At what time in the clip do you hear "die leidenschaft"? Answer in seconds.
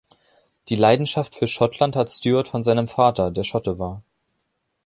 0.69-1.35